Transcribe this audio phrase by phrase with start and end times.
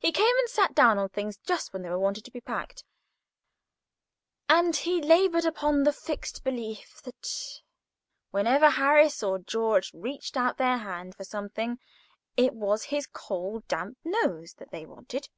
[0.00, 2.82] He came and sat down on things, just when they were wanted to be packed;
[4.48, 7.60] and he laboured under the fixed belief that,
[8.32, 11.78] whenever Harris or George reached out their hand for anything,
[12.36, 15.28] it was his cold, damp nose that they wanted.